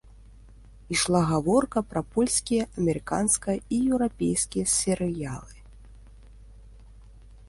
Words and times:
Ішла 0.95 1.19
гаворка 1.31 1.83
пра 1.91 2.01
польскія, 2.15 2.63
амерыканскія 2.83 3.55
і 3.77 3.79
еўрапейскія 3.91 4.65
серыялы. 4.77 5.63